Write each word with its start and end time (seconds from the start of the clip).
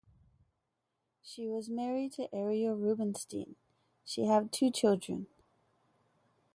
She 1.21 1.47
was 1.47 1.69
married 1.69 2.13
to 2.13 2.27
Ariel 2.33 2.75
Rubinstein 2.75 3.55
She 4.03 4.23
have 4.25 4.49
two 4.49 4.71
children. 4.71 5.27